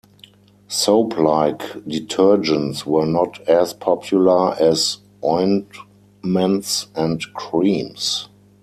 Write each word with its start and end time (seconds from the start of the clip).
Soap-like 0.67 1.59
detergents 1.85 2.87
were 2.87 3.05
not 3.05 3.39
as 3.47 3.71
popular 3.75 4.55
as 4.59 4.97
ointments 5.23 6.87
and 6.95 7.21
creams. 7.35 8.27